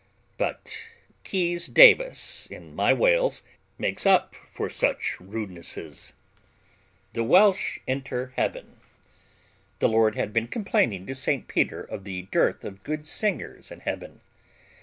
[0.39, 0.75] But
[1.31, 3.43] Rhys Davis in My Wales
[3.77, 6.13] makes up for such rudenesses:
[7.13, 8.79] The Welsh Enter Heaven
[9.77, 11.47] The Lord had been complaining to St.
[11.47, 14.21] Peter of the dearth of good singers in Heaven.